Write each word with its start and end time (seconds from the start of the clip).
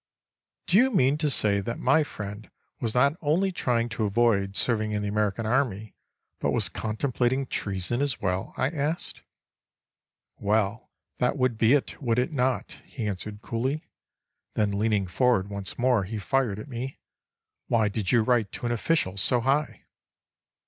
"Do 0.65 0.77
you 0.77 0.89
mean 0.89 1.19
to 1.19 1.29
say 1.29 1.59
that 1.59 1.77
my 1.77 2.03
friend 2.03 2.49
was 2.79 2.95
not 2.95 3.15
only 3.21 3.51
trying 3.51 3.87
to 3.89 4.05
avoid 4.05 4.55
serving 4.55 4.93
in 4.93 5.03
the 5.03 5.07
American 5.07 5.45
Army 5.45 5.93
but 6.39 6.49
was 6.49 6.69
contemplating 6.69 7.45
treason 7.45 8.01
as 8.01 8.19
well?" 8.19 8.55
I 8.57 8.71
asked. 8.71 9.21
"Well, 10.39 10.89
that 11.19 11.37
would 11.37 11.55
be 11.55 11.73
it, 11.73 12.01
would 12.01 12.17
it 12.17 12.31
not?" 12.31 12.81
he 12.83 13.07
answered 13.07 13.43
coolly. 13.43 13.91
Then, 14.55 14.79
leaning 14.79 15.05
forward 15.05 15.51
once 15.51 15.77
more, 15.77 16.03
he 16.05 16.17
fired 16.17 16.57
at 16.57 16.67
me: 16.67 16.97
"Why 17.67 17.87
did 17.87 18.11
you 18.11 18.23
write 18.23 18.51
to 18.53 18.65
an 18.65 18.71
official 18.71 19.17
so 19.17 19.41
high?" 19.41 19.85